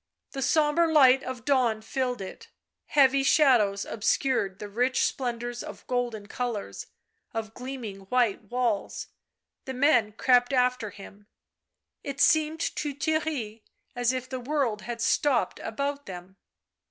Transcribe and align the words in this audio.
The 0.31 0.41
sombre 0.41 0.91
light 0.91 1.21
of 1.21 1.45
dawn 1.45 1.83
filled 1.83 2.21
it; 2.21 2.49
heavy 2.87 3.21
shadows 3.21 3.85
obscured 3.85 4.57
the 4.57 4.67
rich 4.67 5.01
splendours 5.03 5.61
of 5.61 5.85
golden 5.85 6.25
colours, 6.25 6.87
of 7.35 7.53
gleaming 7.53 8.07
white 8.09 8.45
walls; 8.45 9.09
the 9.65 9.75
men 9.75 10.13
crept 10.13 10.53
after 10.53 10.89
him— 10.89 11.27
it 12.03 12.19
seemed 12.19 12.61
to 12.77 12.95
Theirry 12.95 13.61
as 13.95 14.11
if 14.11 14.27
the 14.27 14.39
world 14.39 14.81
had 14.81 15.01
stopped 15.01 15.59
about 15.59 16.07
them. 16.07 16.37